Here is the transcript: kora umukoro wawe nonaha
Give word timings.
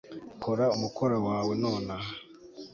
kora 0.43 0.65
umukoro 0.75 1.15
wawe 1.27 1.53
nonaha 1.61 2.11